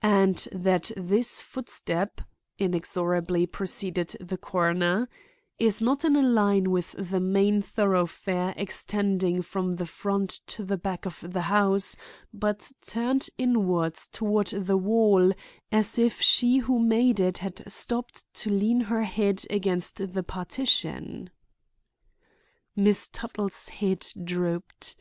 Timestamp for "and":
0.00-0.38